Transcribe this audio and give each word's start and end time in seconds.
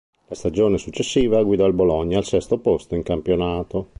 La 0.29 0.33
stagione 0.35 0.79
successiva 0.79 1.43
guidò 1.43 1.67
il 1.67 1.73
Bologna 1.75 2.17
al 2.17 2.25
sesto 2.25 2.57
posto 2.57 2.95
in 2.95 3.03
campionato. 3.03 3.89